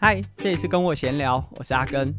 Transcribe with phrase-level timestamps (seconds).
[0.00, 2.14] 嗨，这里是跟我闲聊，我是阿根。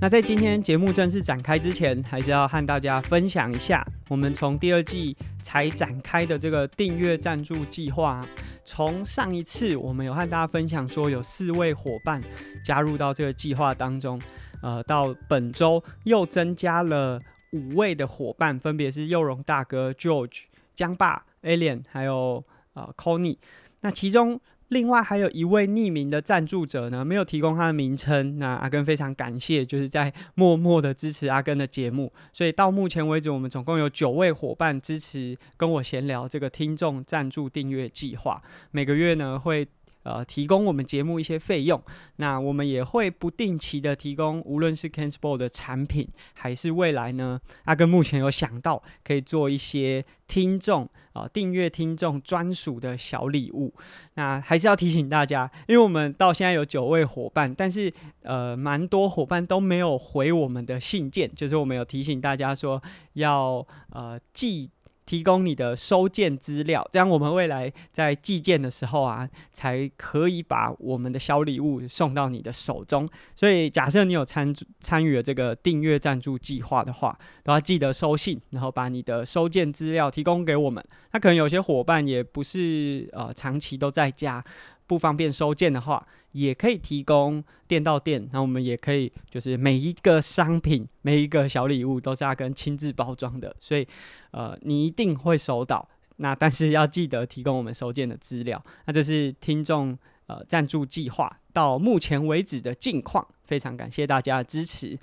[0.00, 8.26] 那在今天节目正式展开之前，还是要和大家分享一下，我们从第二季才展开的这个订阅赞助计划。
[8.64, 12.18] 从上一次我们有和大家分享说，有四位伙伴
[12.64, 14.18] 加入到这个计划当中，
[14.62, 17.20] 呃，到本周又增加了
[17.52, 22.42] 五位的伙伴，分别是佑荣大哥、George、江爸、Alien，还有
[22.72, 23.36] 呃 Connie。
[23.80, 28.38] 那其中，另外还有一位匿名的赞助者呢，没有提供他的名称。
[28.38, 32.12] 那阿根非常感谢，就是在默默的支持阿根的节目。
[32.32, 38.42] 所以到目前为止，我们总共有九位伙伴支持跟我闲聊这个听众赞助订阅计划。
[38.70, 39.66] 每个月呢会。
[40.08, 41.82] 呃，提供我们节目一些费用，
[42.16, 53.74] 那我们也会不定期的提供，无论是 CanSport 的产品，还是未来呢，阿根目前有想到可以做一些听众啊订阅听众专属的小礼物。
[54.14, 64.70] 那还是要提醒大家，因为我们到现在有九位伙伴，但是呃，蛮多伙伴都没有回我们的信件，就是我们有提醒大家说要呃寄。
[65.08, 73.08] 提供你的收件资料，这样我们未来在寄件的时候啊，才可以把我们的小礼物送到你的手中。
[73.34, 80.84] 所以，假设你有参参与了这个订阅赞助计划的话，都要记得收信，然后把你的收件资料提供给我们。
[81.12, 84.44] 那可能有些伙伴也不是呃长期都在家。
[84.86, 88.28] 不方便收件的话，也可以提供店到店。
[88.32, 93.86] 那我们也可以，就是每一个商品、每一个小礼物都是阿根亲自包装的，所以
[94.30, 95.88] 呃，你一定会收到。
[96.16, 98.62] 那但是要记得提供我们收件的资料。
[98.86, 104.98] 那这是听众呃赞助计划到目前为止的近况，非常感谢大家的支持。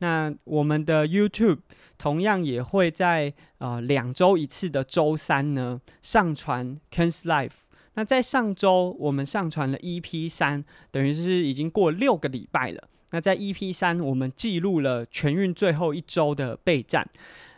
[0.00, 1.58] 那我们的 YouTube
[1.96, 7.50] 同样也会在呃两周一次的周三呢上传 Ken's Life。
[7.98, 12.88] 那在上周，我们上传了 EP 三，等于是已经过六个礼拜了。
[13.10, 17.04] 那在 EP 三，我们记录了全运最后一周的备战。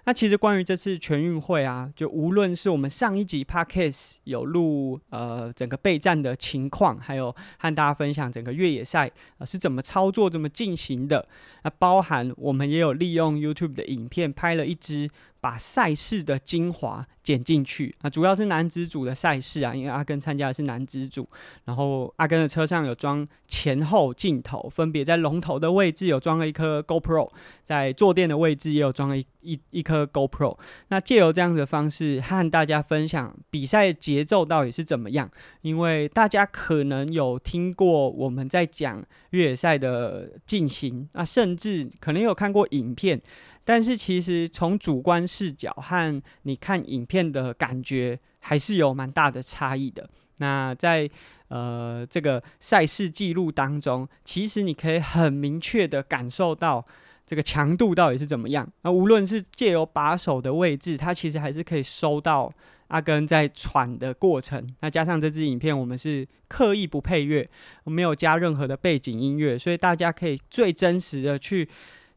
[0.07, 11.29] 那其实关于这次全运会啊，就无论是我们上一集 Podcast 有录呃整个备战的情况，还有和大家分享整个越野赛呃是怎么操作、怎么进行的。
[11.65, 15.11] 那包含我们也有利用 YouTube 的影片拍了一支。
[15.41, 21.29] 把赛事的精华剪进去啊，主要是男子组的赛事啊，因为阿根参加的是男子组，
[21.65, 27.31] 然后阿根的车上有装前后镜头，分别在龙头的位置有装了一颗 GoPro，
[27.65, 30.59] 在坐垫的位置也有装了一一一颗 GoPro。
[30.89, 35.31] 那借由这样的方式和大家分享比赛节奏到底是怎么样，
[35.63, 43.21] 因为大家可能有听过我们在讲越野赛的进行，啊，甚至可能有看过影片。
[43.65, 50.09] 但是其实从主观视角和你看影片的感觉还是有蛮大的差异的。
[50.39, 51.09] 那在
[51.49, 56.85] 呃这个赛事记录当中，其实你可以很明确的感受到
[57.27, 58.67] 这个强度到底是怎么样。
[58.83, 62.51] 那无论是借由把手的位置，它其实还是可以收到
[62.89, 64.67] 阿根在喘的过程。
[64.81, 67.49] 那加上这支影片，我们是刻意不配乐，
[67.85, 71.69] 没有加任何的背景音乐，所以大家可以最真实的去。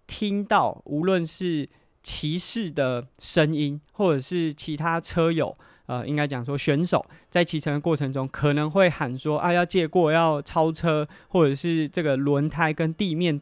[0.07, 1.67] 听到无论是
[2.01, 13.41] 骑士的声音，或者是其他车友，呃，应该讲说选手在骑乘的过程中，可能会喊说啊，要借过，要超车，或者是这个轮胎跟地面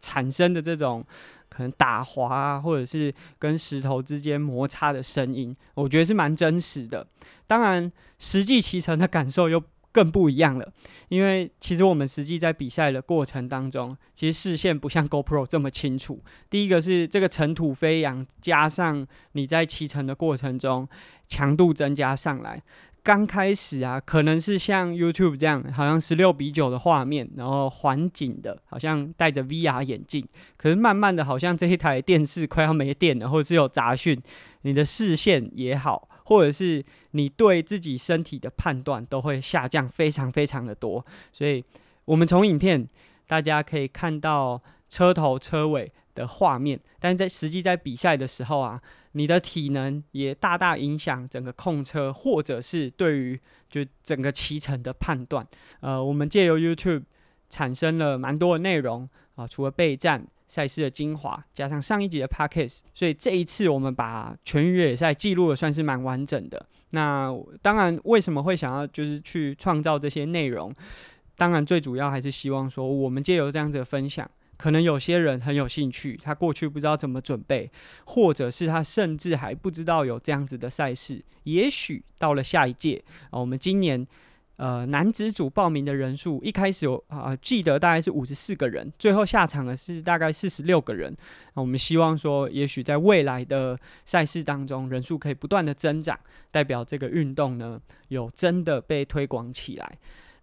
[0.00, 1.04] 产生的这种
[1.48, 7.06] 可能打滑啊，或者是跟石头之间摩擦的声音，我觉得是蛮真实的。
[7.46, 9.62] 当然，实际骑乘的感受又。
[9.98, 10.72] 更不一样了，
[11.08, 16.22] 因为其实我们实际在比赛的过程当中，其实视线不像 GoPro 这么清楚。
[16.48, 20.88] 第一个是这个尘土飞扬，加上你在骑乘的过程中
[21.26, 22.62] 强度增加上来，
[23.02, 30.24] 刚开始啊，可能是像 YouTube 这样，好像十六比九的画面，然后环景的，好像戴着 VR 眼镜。
[30.56, 34.16] 可是慢慢的，好像这一台电视快要没电了，或者是有杂讯，
[34.62, 36.08] 你的视线也好。
[36.28, 41.02] 或者是你对自己身体的判断都会下降非常非常的多，
[41.32, 41.64] 所以
[42.04, 42.86] 我们从影片
[43.26, 48.78] 大家可以看到车头车尾的画面，但在实际在比赛的时候啊，
[49.12, 53.40] 你的体能也大大影响整个控车，或者是对于
[53.70, 55.46] 就整个骑乘的判断。
[55.80, 57.04] 呃，我们借由 YouTube
[57.48, 59.08] 产生了蛮多的内容
[59.38, 60.26] 啊，除了备战。
[60.50, 66.66] 赛事的精华，加上上一集的 Podcast，所以这一次我们把全越野赛记录的算是蛮完整的。
[66.92, 67.30] 那
[67.60, 70.74] 当然，为什么会想要就是去创造这些内容？
[71.36, 74.26] 当然，最主要还是希望说，我们借由这样子的分享，
[74.56, 77.70] 可能有些人很有兴趣，他过去不知道怎么准备，
[78.06, 81.22] 或者是他甚至还不知道有这样子的赛事。
[81.42, 84.06] 也许到了下一届啊，我们今年
[84.58, 91.16] 呃，男子组报名的人数一开始有啊、记得大概是五十四个人，最后下场的是大概四十六个人。
[91.54, 96.18] 那我们希望说，也许在未来的赛事当中，人数可以不断的增长，
[96.50, 99.96] 代表这个运动呢有真的被推广起来。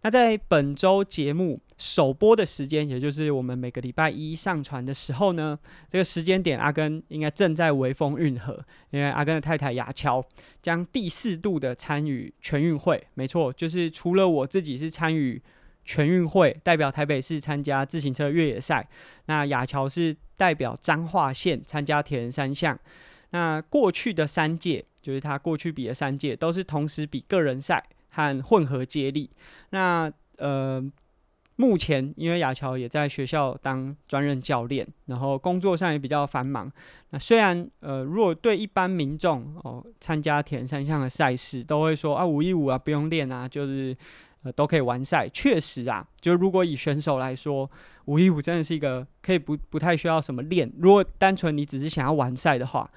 [0.05, 5.57] 那在本周节目首播的时间，也就是我们每个礼拜一上传的时候呢，
[5.89, 10.23] 这个时间点，阿根应该正在微风运河，因为阿根的太太雅乔
[10.61, 15.41] 将第四度的参与全运会，没错，就是除了我自己是参与
[15.83, 18.87] 全运会，代表台北市参加自行车越野赛，
[19.25, 22.77] 那雅乔是代表彰化县参加铁人三项。
[23.31, 27.83] 那过去的三届，就是他过去比的三届，都是同时比个人赛。
[28.15, 29.29] 和混合接力，
[29.71, 30.81] 那呃，
[31.57, 36.71] 目前因为雅乔也在学校当专任教练，然后工作上也比较繁忙。
[37.09, 43.93] 那虽然呃，如果对一般民众哦参加田三项的赛事，都会说啊五一五啊不用练啊，就是
[44.43, 45.27] 呃都可以完赛。
[45.27, 47.69] 确实啊，就如果以选手来说，
[48.05, 50.71] 五一五真的是一个可以不不太需要什么练。
[50.79, 52.89] 如果单纯你只是想要完赛的话，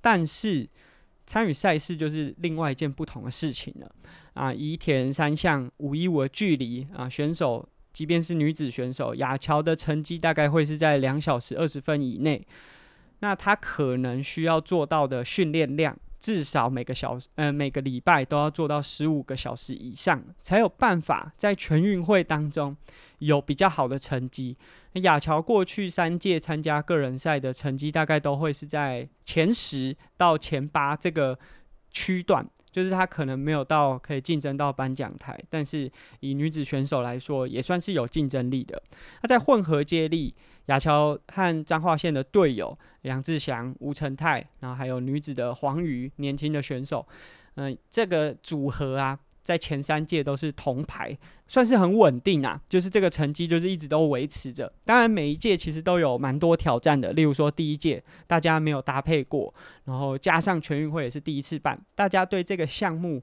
[0.00, 0.66] 但是。
[1.24, 3.88] 参与赛事就是另外一件不同的事情了
[4.34, 4.52] 啊！
[4.52, 12.46] 以铁人三项五一五的距离啊，选手即便是女子选手雅乔的成绩大概会是在两小时二十分以内，
[13.20, 15.96] 那她可能需要做到的训练量。
[16.18, 22.76] 至少每个小时，呃，每个礼拜都要做到十五个小时以上，才有办法在全运会当中
[23.18, 24.56] 有比较好的成绩。
[24.92, 31.36] 雅乔过去三届参加个人赛的成绩，大概都会是在前十到前八这个
[31.90, 32.48] 区段。
[32.72, 35.88] 就是他可能没有到可以竞争到颁奖台，但是
[36.20, 38.82] 以女子选手来说，也算是有竞争力的。
[39.22, 40.34] 那在混合接力，
[40.66, 47.06] 亚乔和彰化县的队友杨志祥、吴成泰，然后还有女子的黄瑜，年轻的选手，
[47.56, 49.18] 嗯、这个组合啊。
[49.42, 51.16] 在前三届都是铜牌，
[51.48, 52.60] 算是很稳定啊。
[52.68, 54.72] 就是这个成绩，就是一直都维持着。
[54.84, 57.12] 当然，每一届其实都有蛮多挑战的。
[57.12, 59.52] 例如说，第一届大家没有搭配过，
[59.84, 63.22] 然后加上全运会也是第一次办，大家对这个项目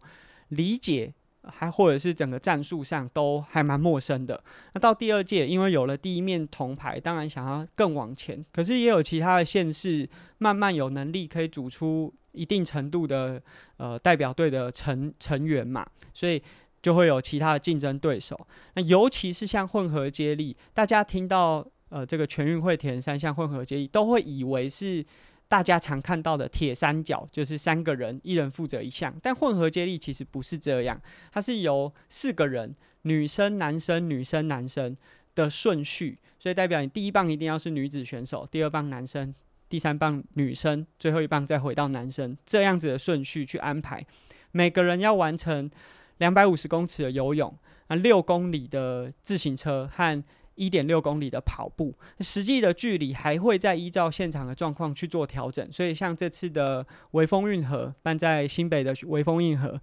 [0.49, 1.13] 理解
[1.43, 4.43] 还或者是整个战术上都还蛮陌生的。
[4.73, 8.45] 那到第二届，因为有了第一面铜牌，当然想要更往前。
[8.51, 12.13] 可是也有其他的县市慢慢有能力可以组出。
[12.39, 13.41] 一定程度的
[13.75, 16.41] 呃代表队的成成员嘛，所以
[16.81, 18.47] 就会有其他的竞争对手。
[18.75, 25.05] 那尤其是像混合接力，大家听到呃这个全运会铁人三项混合接力，都会以为是
[25.49, 29.13] 大家常看到的铁三角，就是三个人一人负责一项。
[29.21, 31.01] 但混合接力其实不是这样，
[31.33, 34.95] 它是由四个人，女生、男生、女生、男生
[35.35, 39.33] 的顺序，所以代表你第一棒一定要是女子选手，第二棒男生。
[39.69, 44.03] 第三棒女生，最后一棒再回到男生，这样子的顺序去安排。
[44.51, 45.69] 每个人要完成
[46.17, 47.55] 两百五十公尺的游泳，
[47.87, 50.23] 啊，六公里的自行车和
[50.55, 55.71] 一点六公里的跑步，实际的距离还会再依照现场的状况去做调整。
[55.71, 59.79] 所以，像这次的微风运河办在新北的微风运河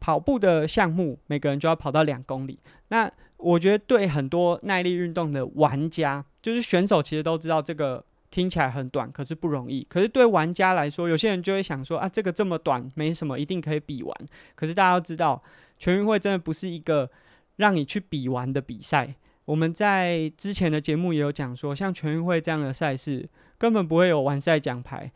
[0.00, 2.58] 跑步的项目，每个人就要跑到两公里。
[2.88, 8.02] 那我觉得对很多耐力运动的玩家，就是选手，其实都知道这个。
[8.30, 9.84] 听起来很短，可是不容易。
[9.88, 14.16] 可是对玩家来说，有些人就会想说啊，这个这么短，没什么，一定可以比完。
[14.54, 15.42] 可是大家要知道，
[15.78, 17.10] 全运会真的不是一个
[17.56, 19.14] 让你去比完的比赛。
[19.46, 23.28] 我们在之前的节目也有讲说，像全运会这样的赛事，
[23.58, 25.10] 根本不会有完赛奖牌，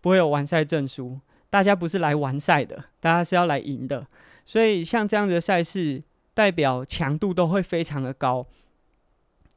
[0.00, 1.20] 不会有完赛证书。
[1.50, 4.06] 大家不是来完赛的，大家是要来赢的。
[4.46, 6.02] 所以像这样的赛事，
[6.32, 8.46] 代表强度都会非常的高。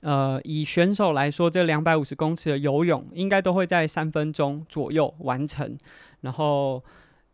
[0.02, 5.76] 呃，以选手来说，这两百五十公尺的游泳应该都会在三分钟左右完成。
[6.22, 6.84] 然后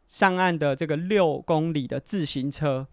[0.07, 2.87] 上岸的这个六公里的自行车，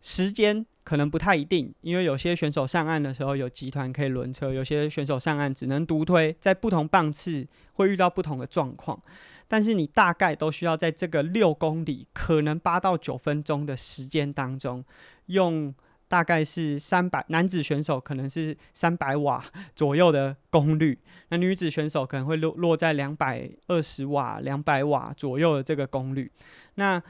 [0.00, 9.02] 时间可能不太一定，因为有些选手上岸的时候有集团可以轮车，有些选手上岸只能独推，在不同棒次会遇到不同的状况。
[9.48, 14.84] 但是你大概都需要在这个六公里，可能八到九分钟的时间当中
[15.26, 15.74] 用。
[16.08, 19.44] 大概是三百，男子选手可能是三百瓦
[19.74, 20.98] 左右的功率，
[21.28, 26.30] 那女子选手可能会落落在两百二十瓦、两百瓦左右的这个功率。
[26.76, 27.02] 那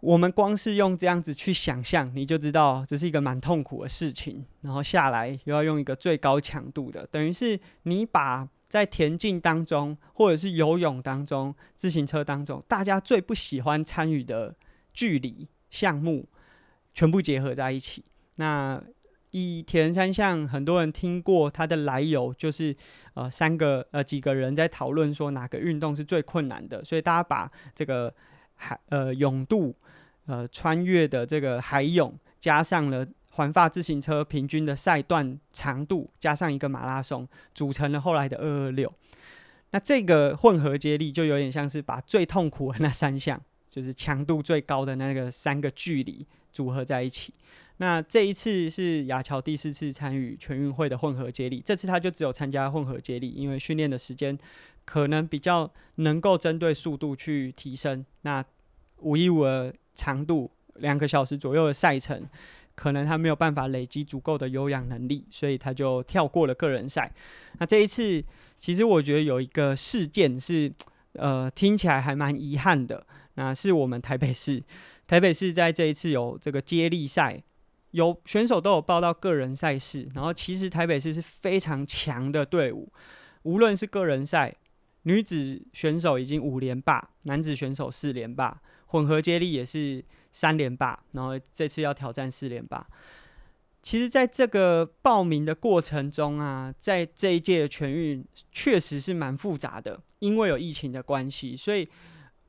[0.00, 4.44] 我们光是用这样子去想象，你就知道这是一个蛮痛苦的事情。
[4.62, 14.54] 然后下来又要用一个最高强度的，等于是你把在田径当中，或者是游泳当中、自行车当中，大家最不喜欢参与的
[14.92, 16.28] 距离项目。
[16.98, 18.04] 全部结合在一起。
[18.38, 18.82] 那
[19.30, 22.74] 以铁人三项，很多人听过它的来由，就是
[23.14, 28.12] 呃三个呃几个人在讨论说哪个运动是最困难的，所以大家把这个
[28.56, 29.72] 海呃泳渡
[30.26, 38.92] 呃穿越的这个海泳加上了环法自行车平均的赛段长度加上一个马拉松，组成了后来的二二六。
[39.70, 43.40] 那这个混合接力就有点像是把最痛苦的那三项，
[43.70, 47.32] 就是强度最高的那个三个距离组合在一起。
[47.80, 54.36] 那这一次是亚乔第四次参与全运会的混合接力，这次他就只有参加混合接力，因为训练的时间
[54.84, 58.04] 可能比较能够针对速度去提升。
[58.22, 58.44] 那
[59.02, 62.26] 五一五的长度两个小时左右的赛程，
[62.74, 67.12] 可能他没有办法累积足够的有氧能力，所以他就跳过了个人赛。
[67.60, 68.20] 那这一次，
[68.56, 70.72] 其实我觉得有一个事件是，
[71.12, 73.06] 呃，听起来还蛮遗憾的。
[73.38, 74.60] 那是我们台北市，
[75.06, 77.40] 台北市在这一次有这个接力赛。
[77.92, 82.92] 有选手都有报到个人赛事，然后其实台北市是非常强的队伍，
[83.44, 84.54] 无论是个人赛，
[85.04, 92.86] 女子选手已经五连霸，男子选手四连霸，混合接力也是三连霸，然后这次要挑战四连霸。
[93.80, 101.88] 其实，在这个报名的过程中啊，在这一届的全运确实是蛮复杂的，因为有疫情的关系，所以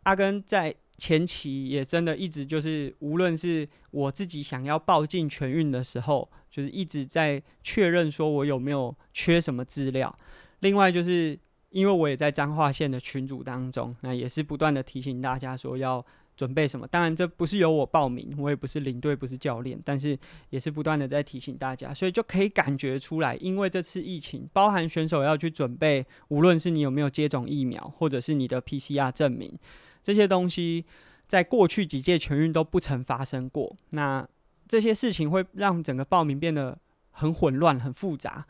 [0.03, 0.75] 阿根在。
[1.01, 10.13] 前期也真的一直就是，无论是我自己想要报进全运的时候，就是一直在确认说我有没有缺什么资料。
[10.59, 11.39] 另外就是
[11.69, 16.85] 因为我也在彰化县的群组当中，那也是不断的提醒大家说要准备什么。
[16.85, 29.57] 当然这不是由我报名，我也不是领队，不是教练，但是也是不断的在提醒大家，所以就可以感觉出来，因为这次疫情，包含选手要去准备，无论是你有没有接种疫苗，或者是你的 PCR 证明。
[30.09, 30.83] 这些东西
[31.27, 34.27] 在过去几届全运都不曾发生过，那
[34.67, 36.75] 这些事情会让整个报名变得
[37.11, 38.43] 很混乱、很复杂。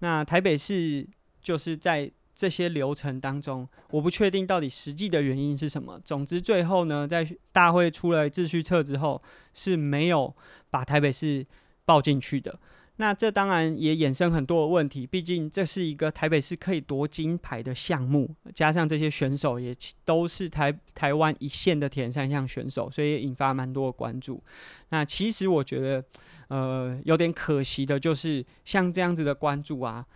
[0.00, 1.06] 那台北市
[1.40, 6.00] 就是在这些流程当中，我不确定到底实际的原因是什么。
[6.04, 9.22] 总之，最后呢，在大会出了秩序册之后，
[9.54, 10.34] 是没有
[10.68, 11.46] 把台北市
[11.84, 12.58] 报进去的。
[12.96, 19.74] 那这当然也衍生很多的问题，毕竟这是一个台北市可以夺金牌的项目，加上这些选手也
[20.04, 24.40] 都是台台湾一线的铁人三项选手，所以也引发蛮多的关注。
[24.90, 26.04] 那其实我觉得，
[26.46, 30.06] 呃，有点可惜的就是，像这样子的关注啊，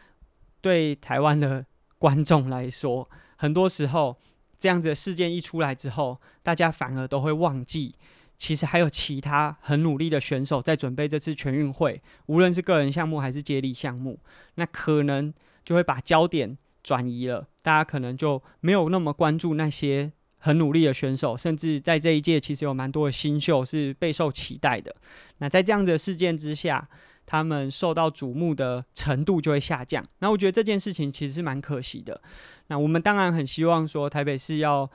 [0.61, 1.67] 对台湾的
[1.99, 4.17] 观众来说，很多时候
[4.57, 7.97] 这样子的事件一出来之后，大家反而都会忘记。
[8.39, 14.21] 其实还有其他很努力的选手在准备这次全运会，无论是个人项目还是接力项目，
[14.55, 17.49] 那可能就会把焦点转移了。
[17.63, 24.95] 大家可能就没有那么关注那些很努力的选手，甚至在这一届其实有蛮多的新秀是备受期待的。
[25.39, 26.89] 那在这样子的事件之下，
[27.27, 30.07] 他们受到瞩目的程度就会下降。
[30.21, 32.23] 那我觉得这件事情其实是蛮可惜的。
[32.69, 34.89] 那我们当然很希望说台北市要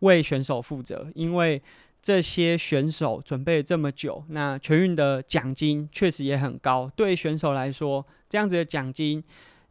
[0.00, 1.62] 为选手负责，因为。
[2.00, 6.90] 这些选手准备了这么久，那全运的奖金确实也很高。
[6.96, 9.22] 对选手来说，这样子的奖金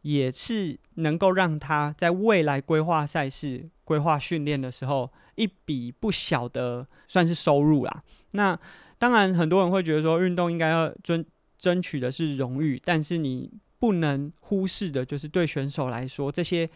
[0.02, 8.02] 也是能够让他在未来规划赛事、规划训练的时候一笔不小的算是收入啦。
[8.32, 8.56] 那
[8.98, 11.24] 当然，很多人会觉得说，运动应该要争
[11.58, 16.68] 争取的是荣誉，但是你不能忽视的就是对选手来说，这些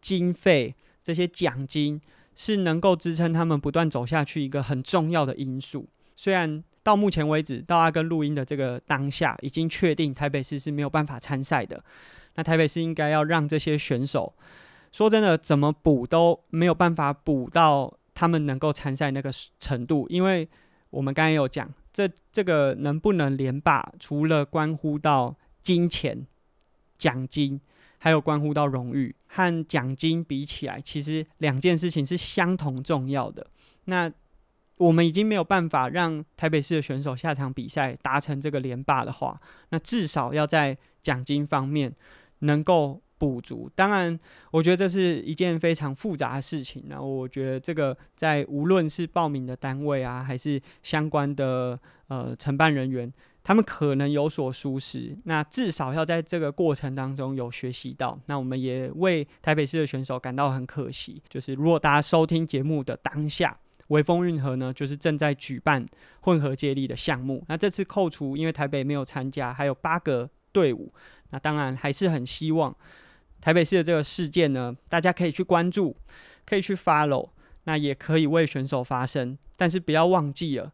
[0.00, 2.00] 经费、这些奖金。
[2.38, 5.88] 是能够支撑他们不断走下去一个很重要的因素。
[6.14, 11.82] 虽然到目前为止，到阿根录音的这个当下，已经确定台北市是没有办法参赛的。
[12.36, 14.32] 那台北市应该要让这些选手，
[14.92, 20.06] 说真的，怎么补都没有办法补到他们能够参赛那个程度。
[20.08, 20.48] 因为
[20.90, 26.24] 我们刚才有讲，这这个能不能连霸，除了关乎到金钱
[26.96, 27.60] 奖金。
[27.98, 33.46] 还有关乎到荣誉和奖金比起来，其实两件事情是相同重要的。
[33.84, 34.10] 那
[34.76, 39.40] 我们已经没有办法让台北市的选手下场比赛达成这个连霸的话，
[39.70, 41.92] 那至少要在奖金方面
[42.40, 43.68] 能够补足。
[43.74, 44.18] 当然，
[44.52, 46.84] 我觉得这是一件非常复杂的事情。
[46.86, 53.12] 那我觉得这个在无论是报名的单位啊，还是相关的呃承办人员。
[53.48, 58.20] 他们可能有所疏失，那至少要在这个过程当中有学习到。
[58.26, 61.22] 那我们也为台北市的选手感到很可惜。
[61.30, 65.88] 就是如果大家收听节目的当下，微风运河呢，就是正在举办
[66.20, 67.42] 混合接力的项目。
[67.48, 70.92] 那这次扣除，因为台北没有参加，还有八个队伍。
[71.30, 72.76] 那当然还是很希望
[73.40, 75.96] 台北市的这个事件呢，大家可以去关注，
[76.44, 77.30] 可以去 follow，
[77.64, 79.38] 那也可以为选手发声。
[79.56, 80.70] 但是不要忘记了，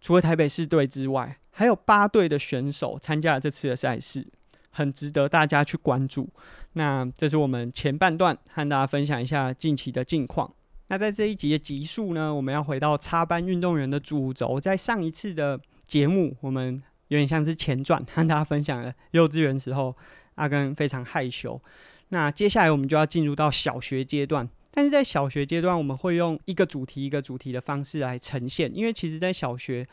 [0.00, 4.26] 除了台北市队之外，还有八队的选手参加了这次的赛事，
[4.70, 6.28] 很值得大家去关注。
[6.74, 10.54] 那这是我们前半段和大家分享一下近期的近况。
[10.86, 14.60] 那在这一集的集数呢，我们要回到插班运动员的主轴。
[14.60, 19.94] 在上一次的节目，我们有点像是前传，和大家分享了幼稚园时候
[20.36, 21.60] 阿根非常害羞。
[22.08, 29.86] 那接下来我们就要进入到小学阶段，但是在小学阶段，我们会用一个主题一个主题的方式来呈现，因为其实在小学。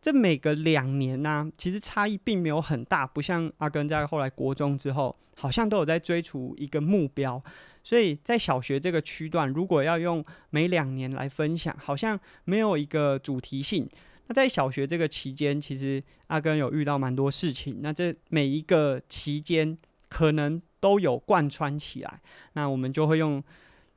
[0.00, 7.42] 这每个两年呢、其实差异并没有很大，不像阿根在后来国中之后，好像都有在追逐一个目标。
[7.82, 13.88] 所以在小学这个区段，如果要用每两年来分享，好像没有一个主题性。
[14.26, 17.78] 那在小学这个期间，其实阿根有遇到蛮多事情。
[17.80, 19.76] 那这每一个期间
[20.08, 22.20] 可能都有贯穿起来。
[22.52, 23.42] 那我们就会用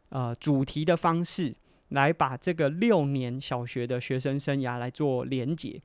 [0.09, 1.53] 呃主题的方式
[1.93, 5.81] 来把这个六年小学的学生生涯来做连结。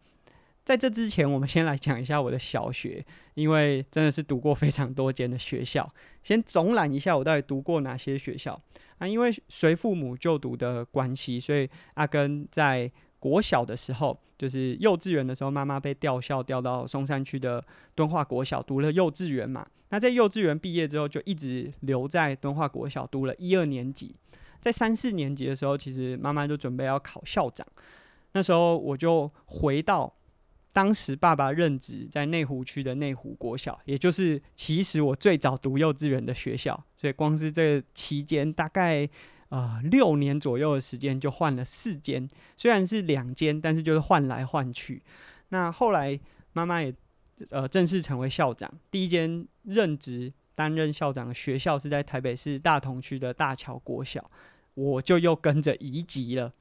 [0.64, 5.90] 在这之前，我们先来讲一下我的小学，因为真的是读过非常多间的学校。
[6.22, 8.60] 先总览一下我到底读过哪些学校
[8.98, 9.08] 啊？
[9.08, 19.66] 因为随父母就读的关系，所以阿根在国小的时候，就是幼稚园的时候，妈妈被调校调到松山区的敦化国小读了幼稚园嘛。
[19.88, 24.14] 那在幼稚园毕业之后，就一直留在敦化国小读了一二年级。
[24.60, 27.66] 在三四年级的时候，其实妈妈就准备要考校长，
[28.32, 30.14] 那时候我就回到。
[30.70, 39.08] 当时爸爸任职在内湖区的内湖国小，也就是其实我最早读幼稚园的学校，所以光是这期间大概
[39.48, 45.02] 呃六年左右的时间就换了四间，虽然是两间，但是就是换来换去。
[45.48, 46.20] 那后来
[46.52, 46.94] 妈妈也
[47.50, 54.28] 呃正式成为校长，第一间任职担任校长的学校是在台北市大同区的大桥国小，
[54.74, 56.52] 我就又跟着移籍了。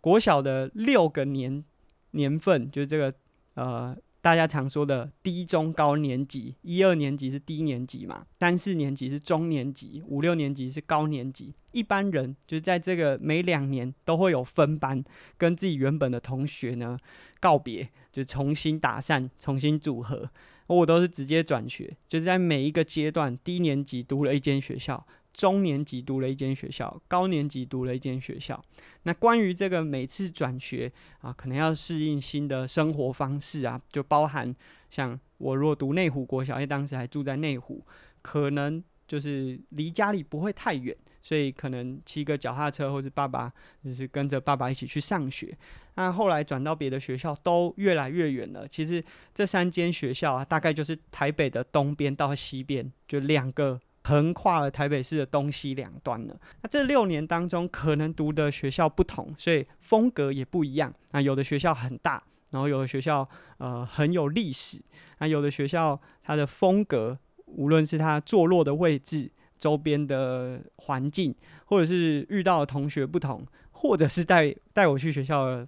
[0.00, 1.64] 国小的六个年
[2.12, 3.12] 年份，就是这个。
[3.54, 11.54] 呃，大家常说的低中高年级，一二年级是低年级嘛，三四年级是中年级，五六年级是高年级。
[11.72, 15.04] 一般人就是在这个每两年都会有分班，
[15.36, 16.98] 跟自己原本的同学呢
[17.40, 20.30] 告别，就重新打散，重新组合。
[20.74, 25.06] 我都是直接转学，就是在每一个阶段，低年级读了一间学校。
[25.32, 28.62] 中年级读了一间学校，高年级读了一间学校。
[29.04, 34.54] 那关于这个每次转学啊，可能要适应新的生活方式啊，就包含
[34.90, 37.82] 像我若读内湖国小，因为当时还住在内湖，
[38.20, 43.52] 可能就是离家里不会太远，所以可能骑个脚踏车，或者爸爸
[43.84, 45.54] 就是跟着爸爸一起去上学。
[45.96, 48.66] 那后来转到别的学校，都越来越远了。
[48.66, 53.78] 其实这三间学校啊，大概就是台北的东边到西边，就两个。
[54.04, 56.36] 横跨了台北市的东西两端了。
[56.60, 60.92] 那这六年当中，可能读的学校不同，所以风格也不一样。
[61.12, 62.20] 那有的学校很大，
[62.50, 64.82] 然后有的学校呃很有历史。
[65.18, 67.16] 那有的学校它的风格，
[67.54, 71.34] 无论是他坐落的位置、周边的环境，
[71.66, 75.66] 或者是遇到的同学不同，或者是带带我去学校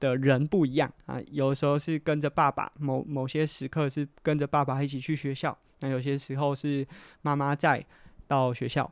[0.00, 1.20] 的人不一样啊。
[1.30, 5.56] 有时候是跟着爸爸，某某些时刻是跟着爸爸一起去学校。
[5.80, 6.86] 那有些时候是
[7.22, 7.84] 妈妈在
[8.26, 8.90] 到学校，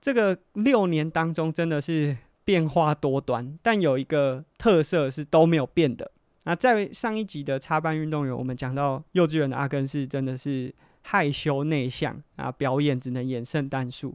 [0.00, 6.10] 这个六年当中真的是变化多端，但有一个特色是都没有变的。
[6.44, 10.72] 那在上一集的插班运动员，我们讲到幼稚园的阿根是真的是
[11.06, 14.14] 害羞内向啊，表演只能演圣诞树。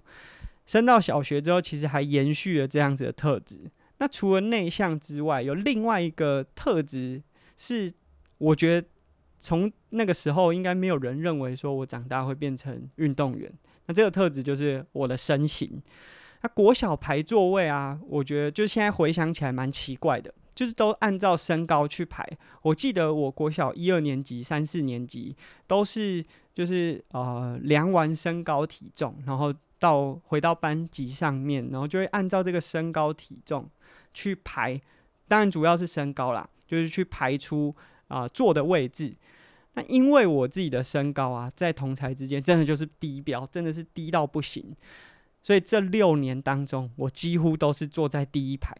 [0.66, 3.60] 升到小学之后，其实还延续了这样子的特质。
[3.98, 7.22] 那除了内向之外，有另外一个特质
[7.58, 7.92] 是，
[8.38, 8.88] 我觉得。
[9.44, 13.52] 从那个时候，应该没有人认为说我长大会变成运动员。
[13.88, 15.82] 那这个特质就是我的身形。
[16.44, 22.24] 那国小排座位啊，我觉得就现在回想起来蛮奇怪的，就是都按照身高去排。
[22.62, 33.70] 我记得我国小一二年级、三四年级都是就是呃量完身高体重，然后到回到班级上面，然后就会按照这个身高体重
[34.14, 34.80] 去排。
[35.28, 37.76] 当然主要是身高啦，就是去排出
[38.08, 39.16] 啊、坐的位置。
[39.74, 44.76] 那因为我自己的身高啊，在同侪之间真的就是低标，真的是低到不行。
[45.42, 48.76] 所以这六年当中，我几乎都是坐在第一排。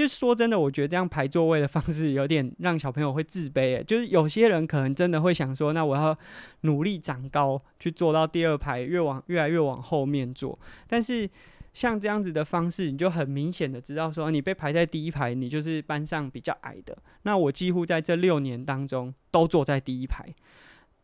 [0.00, 3.84] 就是说真的，我觉得这样排座位的方式有点让小朋友会自卑。
[3.84, 6.16] 就是有些人可能真的会想说，那我要
[6.62, 10.58] 努力长高，去坐到第二排，越往越来越往后面坐。
[10.86, 11.28] 但是
[11.74, 16.96] 像这样子的方式，你就很明显的知道说，你被排在第一排，你就是班上比较矮的。
[17.24, 20.24] 那我几乎在这六年当中都坐在第一排，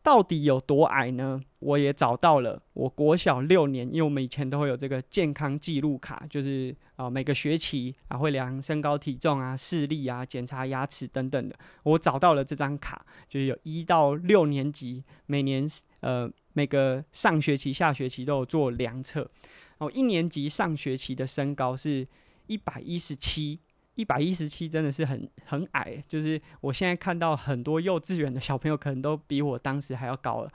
[0.07, 1.41] 到底有多矮呢？
[1.59, 11.59] 我也找到了，我国小六年，因为我们以前都会有这个健康记录卡，就是啊、每个学期啊会量身高体重啊、视力啊、检查牙齿等等的。
[11.83, 19.29] 我找到了这张卡，就是有一到六年级每年呃每个上学期、下学期都有做量测。
[19.77, 22.07] 然后，一年级上学期的身高是
[22.45, 23.59] 一百一十七，
[23.97, 30.51] 一百一十七真的是很很矮，就是我现在看到很多幼稚园的小朋友可能都比我当时还要高了。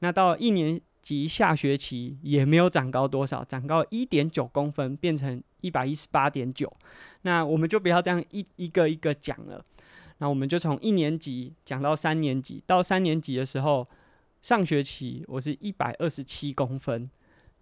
[0.00, 6.72] 那到一年级下学期也没有长高多少，长高一点九公分，变成一百一十八点九。
[7.22, 9.64] 那我们就不要这样一一个一个讲了。
[10.18, 13.86] 那我们就从一年级讲到三年级，到三年级的时候，
[14.42, 17.10] 上学期我是一百二十七公分。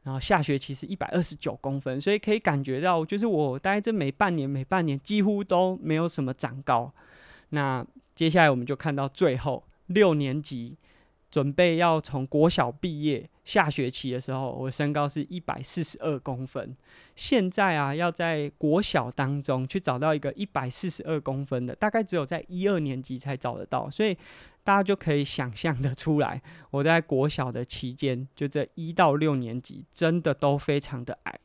[0.05, 6.93] 然后下学期是一百二十九公分，所以可以感觉到，就是我大概这每半年每半年几乎都没有什么长高。
[7.49, 7.83] 那
[8.15, 10.77] 接下来我们就看到最后六年级
[11.31, 16.77] 准备要从国小毕业下学期的时候，我身高是一百四十二公分。
[17.17, 24.15] 现在啊，要在国小当中去找到一个一百四十二公分的，大概只有在一二年级才找得到，所以。
[24.65, 31.39] 大家就可以想象得出来， 我在国小的期间，就这一到六年级，真的都非常的矮。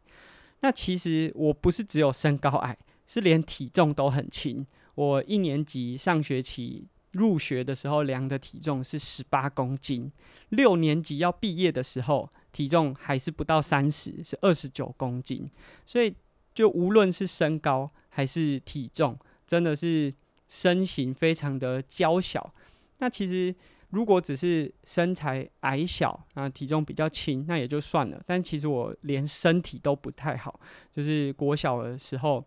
[0.62, 4.65] 那其实我不是只有身高矮，是连体重都很轻。
[4.95, 10.12] 我一年级上学期入学的时候量的体重是十八公斤，
[10.49, 15.49] 六年级要毕业的时候，体重还是不到三十，是二十九公斤。
[15.86, 16.15] 所以
[16.53, 20.13] 就无论是身高还是体重，真的是
[20.47, 22.53] 身形非常的娇小。
[22.99, 23.53] 那其实，
[23.89, 28.21] 如果只是身材矮小啊，体重比较轻，那也就算了。
[28.25, 30.59] 但其实我连身体都不太好，
[30.95, 32.45] 就是国小的时候，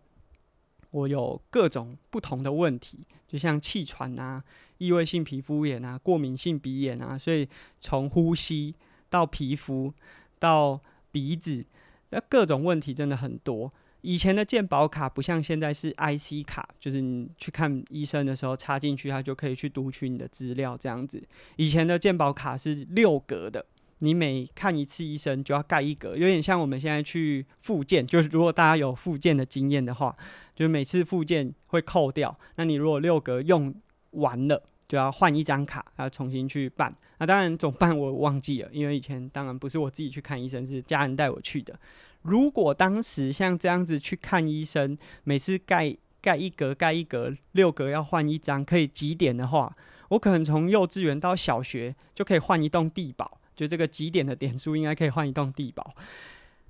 [0.91, 4.43] 我有各种不同的问题，就像气喘啊、
[4.77, 7.47] 异位性皮肤炎啊、过敏性鼻炎啊，所以
[7.79, 8.73] 从呼吸
[9.09, 9.93] 到皮肤
[10.39, 10.79] 到
[11.11, 11.65] 鼻子，
[12.09, 13.73] 那各种问题真的很多。
[14.03, 21.23] 以前的健保卡不像现在是 IC 卡，就是你去看医生的时候插进去，它就可以去读取你的资料这样子。
[21.55, 23.65] 以前的健保卡是六格的，
[23.99, 30.13] 你每看一次医生就要盖一格，有点像我们现在去复健，就是如果大家有复健的经验的话，
[30.53, 32.37] 就是每次复健会扣掉。
[32.57, 33.73] 那你如果六格用
[34.11, 36.93] 完了，就要换一张卡，要重新去办。
[37.19, 41.79] 那当然总办我忘记了，因为以前当然不是我自己去看医生，是家人带我去的。
[42.23, 49.75] 如果当时像这样子去看医生，每次盖盖一格盖一格，六格要换一张，可以几点的话，
[50.07, 55.93] 我可能从幼稚园到小学就可以换一栋地堡，就这个几点的点数应该可以换一栋地堡。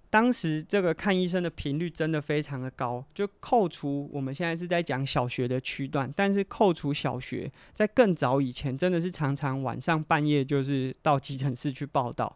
[0.10, 12.36] 当时这个看医生的频率真的非常的高，就扣除我们现在是在讲小学的区段，但是扣除小学，在更早以前真的是常常晚上半夜就是到急诊室去报道，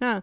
[0.00, 0.22] 那。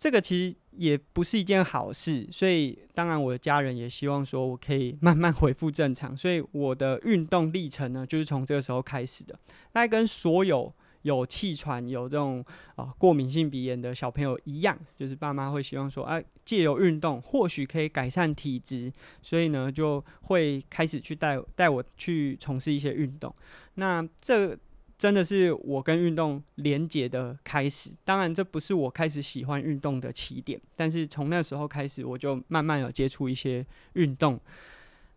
[0.00, 9.38] 这个其实也不是一件好事，所以当然我的家人也希望说我可以慢慢恢复正常，所以我的运动历程呢，就是从这个时候开始的。
[9.74, 12.42] 那跟所有有气喘、有这种
[12.76, 23.34] 啊过敏性鼻炎的小朋友一样，就是爸妈会希望说，哎，借由运动或许可以改善体质，所以呢就会开始去带带我去从事一些运动。
[23.74, 24.56] 那这。
[25.00, 34.38] 真的是我跟运动连结的开始，当然这不是我开始喜欢运动的起点，但是从那时候开始，我就慢慢有接触一些运动。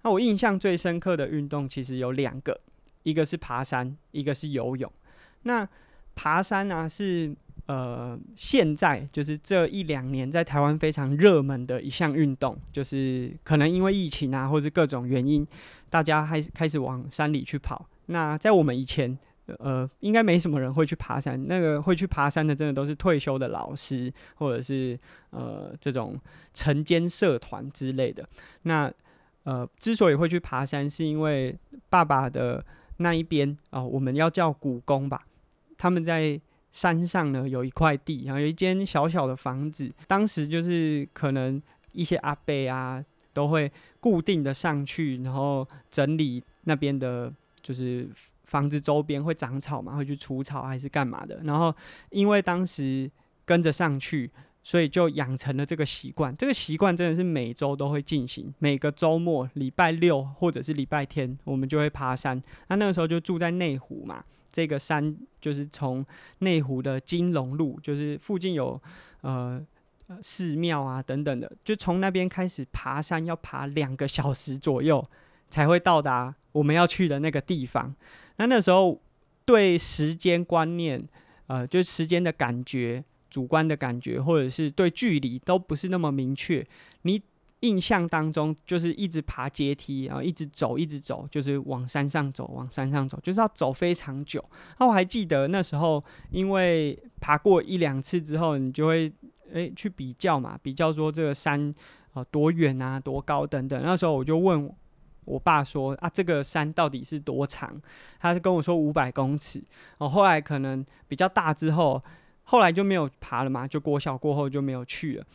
[0.04, 2.58] 那我印象最深刻的运动其实有两个，
[3.04, 4.90] 一个是爬山，一个是游泳。
[5.42, 5.68] 那
[6.16, 15.46] 爬山呢、啊，是呃现在就是这一两年在台湾非常热门的一项运动，就是可能因为疫情啊，或者各种原因，
[15.90, 17.86] 大家开始开始往山里去跑。
[18.06, 19.20] 那在我们以前。
[19.60, 21.48] 呃，应该没什么人会去爬山。
[21.48, 24.98] 那个会去爬山的，真的都是退休的老师，或者是
[25.32, 26.18] 呃这种
[26.54, 28.26] 晨间社团之类的。
[28.62, 28.90] 那
[29.44, 31.54] 呃，之所以会去爬山，是因为
[31.90, 32.66] 爸爸的
[32.98, 35.26] 那一边啊、我们要叫古公吧。
[35.78, 36.40] 他们在
[36.72, 39.92] 山上呢，有一块地，然后有一间小小的房子。
[40.08, 43.04] 当时就是可能一些阿伯啊，
[43.34, 47.30] 都会固定的上去，然后整理那边的，
[47.62, 48.10] 就是。
[48.54, 51.42] 房子周边会长草嘛，会去除草还是干嘛的？
[51.44, 51.76] 然后
[52.12, 53.10] 因为当时
[53.46, 54.30] 跟着上去，
[54.62, 56.36] 所以就养成了这个习惯。
[56.36, 62.40] 这个习惯真的是每周都会进行，每个周末、礼拜六或者是礼拜天，我们就会爬山。
[62.68, 66.06] 那那个时候就住在内湖嘛，这个山就是从
[66.40, 68.80] 内湖的金龙路，就是附近有
[69.22, 69.60] 呃
[70.22, 75.04] 寺庙啊等等的，就从那边开始爬山，要爬两个小时左右
[75.50, 77.96] 才会到达我们要去的那个地方。
[78.38, 79.02] 那那时候
[79.46, 81.04] 对时间观念，
[81.48, 86.66] 呃，就时间的感觉、主观的感觉，或者是对距离都不是那么明确。
[87.04, 87.22] 你
[87.62, 94.44] 印象当中就是一直爬阶梯，然后一直走，一直走，就是往山上走，往山上走，就是要走非常久。
[94.80, 99.10] 那我还记得那时候，因为爬过一两次之后，你就会
[99.54, 101.74] 诶、去比较嘛，比较说这个山
[102.14, 103.80] 啊、多远啊，多高等等。
[103.82, 104.70] 那时候我就问
[105.26, 107.82] 我爸说啊，这个山到底是多长？
[108.20, 109.62] 他是跟我说五百公尺。
[109.98, 112.02] 哦，后来可能比较大之后，
[112.44, 115.26] 后来就没有爬了嘛，就过小过后就没有去了。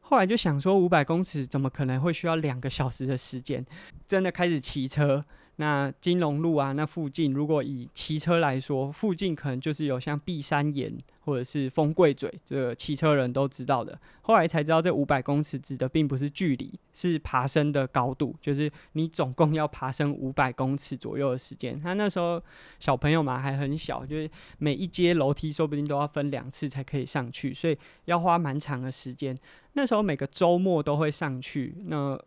[0.00, 3.64] 后来就想说，五百公尺怎么可能会需要两个小时的时间？
[4.06, 5.24] 真的开始骑车。
[5.56, 13.96] 那金龙路啊，那附近如果以骑车来说，附近可能就是有像碧山岩或者是风柜嘴，这个骑车人都知道的。
[14.22, 21.78] 后来才知道，这五百公尺指的并不是距离，是爬升的高度，就是你总共要爬升五百公尺左右的时间。
[21.80, 22.42] 他那时候
[22.80, 29.36] 小朋友嘛，还很小，就是每一阶楼梯说不定都要分两次才可以上去，所以要花蛮长的时间。
[29.74, 31.74] 那时候每个周末都会上去。
[31.86, 32.18] 那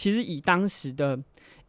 [0.00, 1.20] 其实以当时的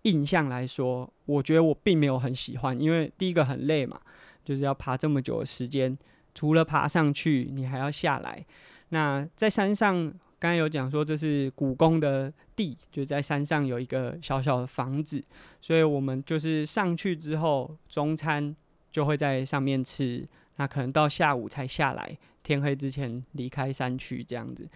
[0.04, 4.00] 印象来说，我觉得我并没有很喜欢，因为第一个很累嘛，
[4.41, 5.98] 就是要爬这么久的时间，
[6.34, 8.46] 除了爬上去，你还要下来。
[8.88, 9.94] 那在山上，
[10.39, 15.22] 刚才有讲说这是古宫的地，就在山上有一个小小的房子，
[15.60, 18.56] 所以我们就是上去之后，中餐
[18.89, 24.70] 就会在上面吃，那可能到下午才下来，天黑之前离开山区这样子。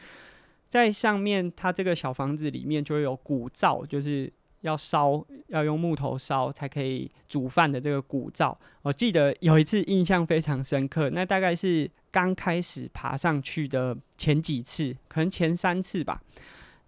[0.69, 4.31] 在上面，它这个小房子里面就会有古灶，就是。
[4.61, 16.19] 要烧，要用木头烧才可以煮饭的这个古灶，我记得有一次印象非常深刻，那大概是刚开始爬上去的前几次，可能前三次吧。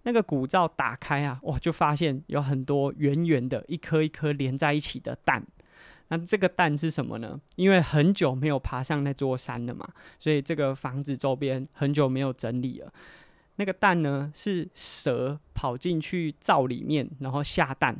[0.02, 5.46] 那个古灶打开啊，哇，就发现有很多圆圆的，一颗一颗连在一起的蛋。
[6.08, 7.40] 那这个蛋是什么呢？
[7.58, 9.88] 因为很久没有爬上那座山了嘛，
[10.18, 12.92] 所以这个房子周边很久没有整理了。
[13.58, 17.96] 那个蛋呢，是蛇跑进去灶里面，然后下蛋。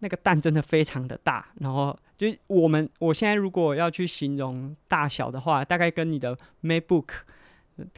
[0.00, 7.06] 那个蛋真的非常的大，然后就我们我现在如果要去形容大小的话，大概跟你的 MacBook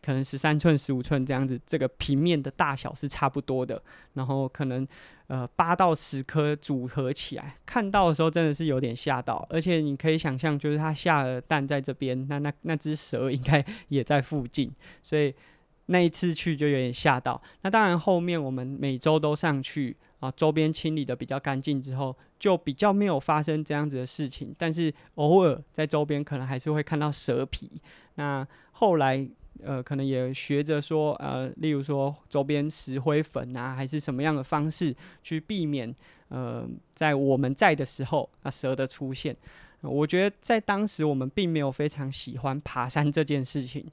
[0.01, 3.83] 可能十三寸、十五寸这样子，这个平面的大小是差不多的。
[4.13, 4.87] 然后可能
[5.27, 9.45] 呃八到十颗组合起来，看到的时候真的是有点吓到。
[9.51, 14.71] 而且你可以想象，就是它下了蛋在这边，那那那只蛇应该也在附近，
[15.03, 15.35] 所以。
[15.87, 24.55] 那一次去就有点吓到，那当然后面我们每周都上去啊，周边清理得比较干净之后，就比较没有发生这样子的事情。
[24.59, 27.71] 但是偶尔在周边可能还是会看到蛇皮。
[28.17, 29.29] 那后来
[29.63, 35.95] 呃，可能也学着说呃，例如说周边石灰粉啊，还是什么样的方式去避免
[36.29, 39.37] 呃，在我们在的时候啊蛇的出现。
[39.83, 43.87] 我觉得在当时我们并没有非常喜欢爬山这件事情。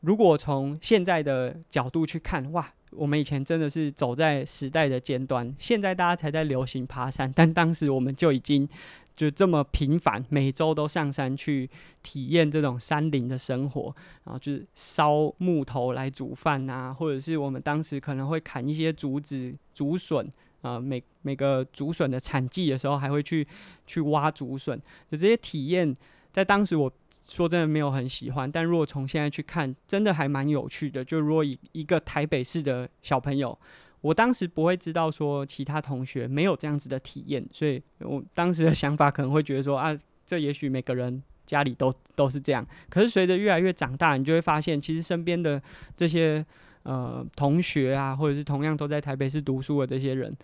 [0.00, 5.54] 如果从现在的角度去看，哇，我们以前真的是走在时代的尖端。
[5.58, 8.66] 现在大家才在流行爬山，但当时我们就已经
[9.14, 11.68] 就这么频繁，每周都上山去
[12.02, 20.26] 体验这种山林的生活，然后就是烧木头来煮饭啊，或者是我们当时可能会砍一些竹子、竹笋
[20.62, 23.46] 啊、每每个竹笋的产季的时候，还会去
[23.86, 25.94] 去挖竹笋，就这些体验。
[26.32, 26.90] 在当时，我
[27.26, 31.04] 说真的没有很喜欢，但如果从现在去看，真的还蛮有趣的。
[31.04, 33.58] 就如果一一个台北市的小朋友，
[34.00, 42.64] 我当时不会知道说其他同学没有这样子的体验，所以我当时的想法可能会觉得说啊，这也许每个人家里都都是这样。
[42.88, 45.60] 可是随着越来越长大，你就会发现，其实身边的
[45.96, 46.44] 这些
[46.84, 50.34] 呃同学啊，或者是同样都在台北市读书的这些人。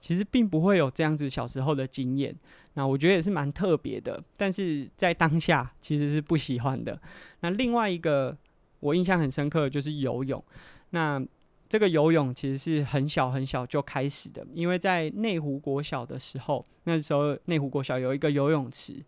[0.00, 2.34] 其实并不会有这样子小时候的经验，
[2.74, 4.22] 那我觉得也是蛮特别的。
[4.36, 7.00] 但是在当下其实是不喜欢的。
[7.40, 8.36] 那另外一个
[8.80, 10.42] 我印象很深刻的就是游泳。
[10.90, 11.22] 那
[11.68, 19.02] 这个游泳其实是很小很小就开始的，因为在内湖国小的时候，那时候内湖国小有一个游泳池。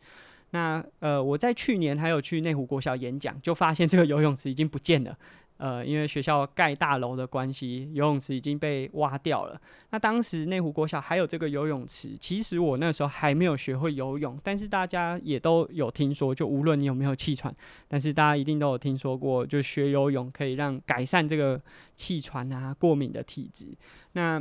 [0.50, 5.18] 那呃，我在去年还有去内湖国小演讲，就发现这个游泳池已经不见了。
[5.64, 9.58] 呃，因为学校盖大楼的关系，游泳池已经被挖掉了。
[9.92, 17.50] 那当时内湖国小还有这个游泳池，其实我那时候还没有学会游泳，但是大家也都有听说，就无论你有没有气喘，
[17.88, 21.58] 但是大家一定都有听说过，就学游泳可以让改善这个
[21.96, 23.68] 气喘啊、过敏的体质。
[24.12, 24.38] 那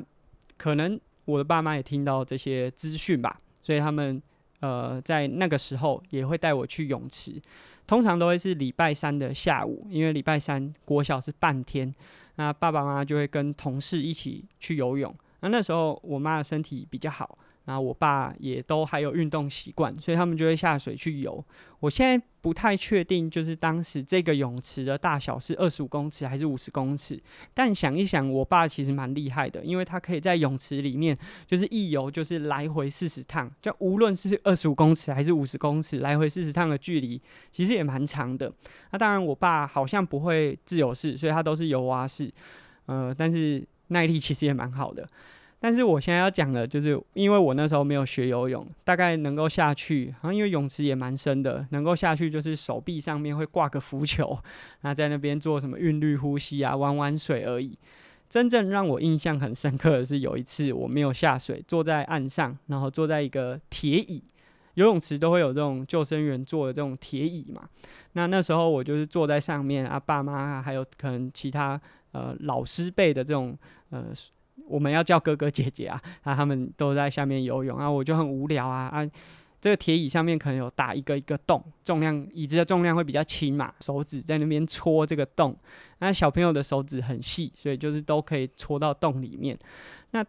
[0.57, 4.21] 可能我的爸妈也听到这些资讯吧，所以他们
[4.59, 7.41] 呃在那个时候也会带我去泳池。
[7.85, 11.93] 通常都会是礼拜三的下午，因为礼拜三国小是半天，
[12.35, 15.13] 那爸爸妈妈就会跟同事一起去游泳。
[15.41, 17.37] 那那时候我妈的身体比较好。
[17.65, 21.43] 然后我爸也都还有运动习惯，所以他们就会下水去游。
[21.79, 27.21] 我现在不太确定，就是当时这个泳池的大小是二十五公尺还是五十公尺。
[27.53, 37.21] 但想一想，我爸其实蛮厉害的，因为他可以在泳池里面，就是一游就是来回四十趟，就无论是二十五公尺还是五十公尺，来回四十趟的距离，
[37.51, 38.51] 其实也蛮长的。
[38.91, 42.31] 那当然，我爸好像不会自由式，所以他都是游蛙式。
[42.85, 45.07] 呃，但是耐力其实也蛮好的。
[45.63, 54.37] 但是我现在要讲的，就是因为我那时候没有学游泳，大概能够下去，然后因为泳池也蛮深的，能够下去就是手臂上面会挂个浮球，
[54.83, 57.79] 那在那边做什么韵律呼吸啊，玩玩水而已。
[58.29, 64.21] 真正让我印象很深刻的是，有一次我没有下水，坐在岸上，然后坐在一个铁椅，
[64.73, 67.69] 游泳池都会有这种救生员坐的这种铁椅嘛。
[68.11, 71.79] 那那时候我就是坐在上面啊，爸妈还有可能其他
[72.11, 73.57] 呃老师辈的这种
[73.91, 74.07] 呃，
[74.67, 79.09] 我们要叫哥哥姐姐啊，那他们都在下面游泳啊，我就很无聊啊啊。
[79.59, 85.57] 这个铁椅上面可能有打一个一个洞，重量椅子的重量会比较轻嘛，手指在那边戳这个洞。
[85.99, 89.57] 那小朋友的手指很细，所以就是都可以戳到洞里面。
[90.11, 90.25] 那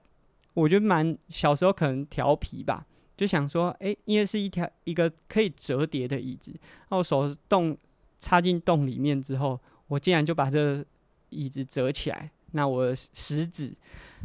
[0.53, 6.55] 我觉得蛮小时候可能调皮吧，就想说，诶，因为是一条一个可以折叠的椅子，
[6.91, 7.77] 那我手洞
[8.21, 10.85] 插进洞里面之后，我竟然就把这
[11.31, 12.31] 椅子折起来。
[12.53, 13.75] 那我食指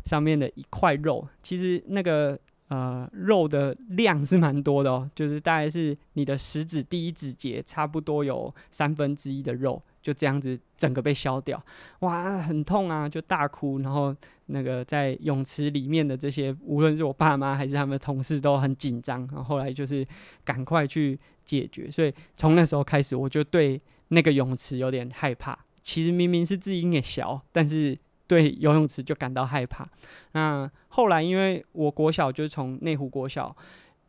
[0.05, 2.39] 上面的一块肉，其实那个。
[2.69, 11.59] 呃，肉的量是蛮多的哦，就是大概是你的食指第一指节差不多有三分之一的肉，就这样子整个被削掉，
[12.01, 13.79] 哇，很痛啊，就大哭。
[13.79, 20.05] 然后那个在泳池里面的这些，无论是我爸妈还是他们的同事都很紧张，然后后来就是
[20.45, 21.89] 赶快去解决。
[21.89, 25.57] 所以从那时候开始，我就对那个泳池有点害怕。
[25.81, 27.97] 其实明明是自己也小，但是。
[28.29, 29.89] 对游泳池就感到害怕。
[30.33, 33.55] 那后来，因为我国小就是从内湖国小，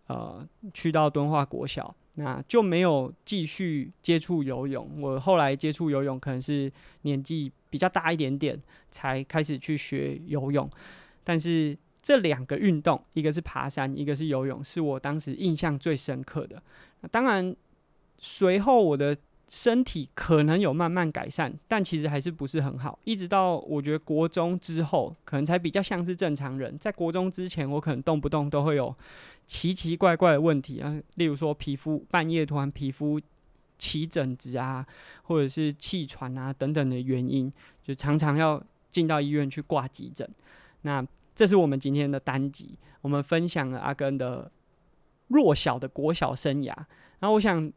[0.08, 5.00] 呃，去到敦化国小，那就没有继续接触游泳。
[5.00, 10.68] 我后来接触游泳，可能是年纪比较大一点点，才开始去学游泳。
[11.24, 16.62] 但是这两个运动，一个是爬山，一个是游泳，是我当时印象最深刻的。
[17.10, 17.56] 当然，
[18.18, 19.16] 随后我的。
[19.52, 22.96] 身体可能有慢慢改善，但其实还是不是很好。
[23.02, 26.78] 一直到我觉得国中之后，可能才比较像是正常人。
[26.78, 28.94] 在国中之前，我可能动不动都会有
[29.48, 33.20] 奇奇怪怪的问题啊，例如说皮肤半夜突然皮肤
[33.76, 34.86] 起疹子啊，
[35.24, 40.30] 或者是气喘啊等等的原因，就常常要进到医院去挂急诊。
[40.82, 44.48] 那这是我们今天的单集，我们分享了阿根的
[45.26, 46.72] 弱小的国小生涯。
[47.18, 47.72] 然后我想。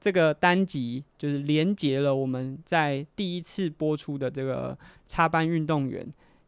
[0.00, 6.06] 这个单集就是连接了我们在第一次播出的这个插班运动员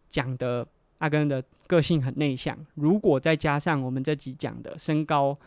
[0.08, 0.66] 讲的
[0.98, 5.38] 阿根的个性很内向，如果再加上我们这集讲的身高，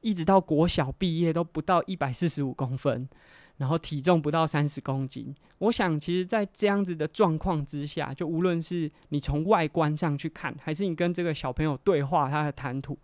[0.00, 3.08] 一直到国小毕业都不到一百四十五公分，
[3.56, 12.98] 然后体重不到三十公斤，我想其实，在这样子的状况之下，就无论是你从外观上去看，还是你跟这个小朋友对话他的谈吐。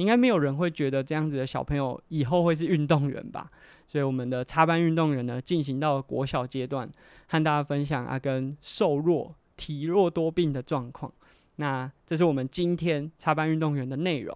[0.00, 3.50] 应该没有人会觉得这样子的小朋友以后会是运动员吧？
[3.86, 6.88] 所以我们的插班运动员呢，进行到了国小阶段，
[7.28, 11.12] 和大家分享阿根瘦弱、体弱多病的状况。
[11.56, 14.34] 那这是我们今天插班运动员的内容。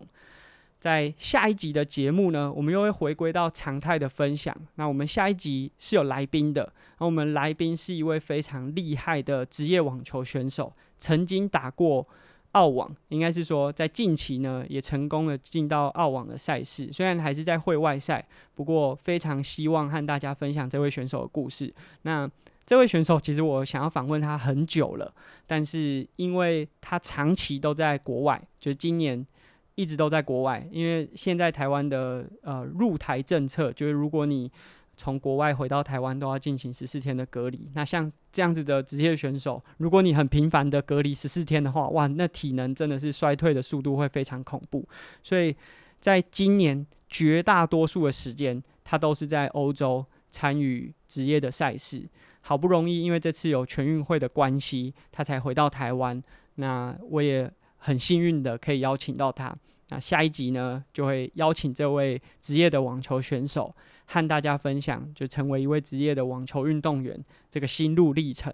[0.78, 4.54] 在下一集的节目呢，我们又会回归到常态的分享。
[4.74, 12.06] 那我们下一集是有来宾的，那我们来宾是一位非常厉害的职业网球选手，曾经打过。
[12.54, 21.72] 澳网应该是说，在近期呢，也成功的进到澳网的赛事，虽然还是在会外赛，不过非常希望和大家分享这位选手的故事。
[22.02, 22.30] 那
[22.64, 25.12] 这位选手其实我想要访问他很久了，
[25.46, 29.26] 但是因为他长期都在国外，就是今年
[29.74, 34.50] 一直都在国外，因为现在台湾的呃入台政策，就是如果你
[34.96, 37.70] 从国外回到台湾都要进行十四天的隔离。
[37.74, 44.86] 那像这样子的职业选手，如果你很频繁的隔离十四天的话，哇，那体能真的是衰退的速度会非常恐怖。
[45.22, 45.54] 所以
[46.00, 52.08] 在今年绝大多数的时间，他都是在欧洲参与职业的赛事。
[52.40, 56.22] 好不容易因为这次有全运会的关系，他才回到台湾。
[56.56, 59.56] 那我也很幸运的可以邀请到他。
[59.88, 63.74] 那下一集呢，就会邀请这位职业的网球选手。
[64.06, 67.18] 和大家分享，就成为一位职业的网球运动员
[67.50, 68.52] 这个心路历程。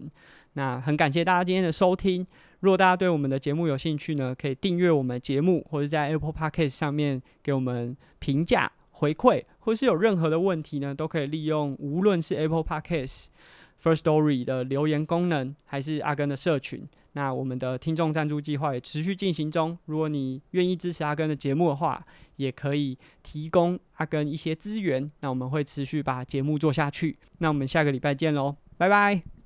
[0.54, 2.26] 那很感谢大家今天的收听。
[2.60, 13.26] 如果大家对我们的节目有兴趣呢，可以订阅我们节目，或者在 Apple Podcast 上面给我们评价回馈，或是有任何的问题呢，都可以利用无论是 Apple Podcast、
[13.82, 16.86] First Story 的留言功能，还是阿根的社群。
[17.12, 19.76] 那我们的听众赞助计划也持续进行中。
[19.86, 22.04] 如果你愿意支持阿根的节目的话，
[22.36, 25.10] 也可以提供阿根一些资源。
[25.20, 27.18] 那我们会持续把节目做下去。
[27.38, 29.39] 那我们下个礼拜见喽，拜拜。